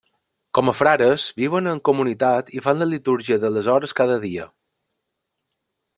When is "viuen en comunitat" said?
1.41-2.49